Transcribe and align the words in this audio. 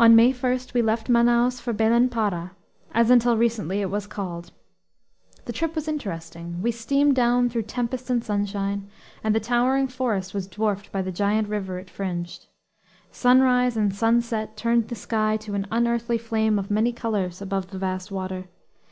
On 0.00 0.16
May 0.16 0.32
1 0.32 0.58
we 0.74 0.82
left 0.82 1.06
Manaos 1.08 1.60
for 1.60 1.72
Belen 1.72 2.08
Para, 2.08 2.56
as 2.92 3.08
until 3.08 3.36
recently 3.36 3.80
it 3.82 3.88
was 3.88 4.08
called. 4.08 4.50
The 5.44 5.52
trip 5.52 5.76
was 5.76 5.86
interesting. 5.86 6.60
We 6.60 6.72
steamed 6.72 7.14
down 7.14 7.48
through 7.48 7.62
tempest 7.62 8.10
and 8.10 8.24
sunshine; 8.24 8.90
and 9.22 9.32
the 9.32 9.38
towering 9.38 9.86
forest 9.86 10.34
was 10.34 10.48
dwarfed 10.48 10.90
by 10.90 11.02
the 11.02 11.12
giant 11.12 11.46
river 11.46 11.78
it 11.78 11.88
fringed. 11.88 12.46
Sunrise 13.12 13.76
and 13.76 13.94
sunset 13.94 14.56
turned 14.56 14.88
the 14.88 14.96
sky 14.96 15.36
to 15.42 15.54
an 15.54 15.68
unearthly 15.70 16.18
flame 16.18 16.58
of 16.58 16.68
many 16.68 16.92
colors 16.92 17.40
above 17.40 17.70
the 17.70 17.78
vast 17.78 18.10
water. 18.10 18.46